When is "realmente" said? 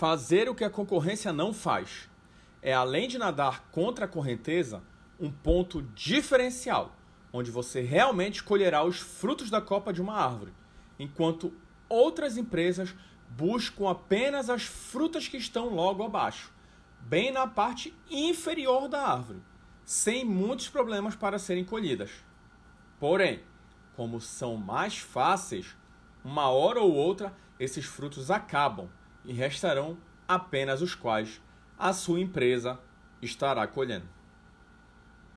7.82-8.42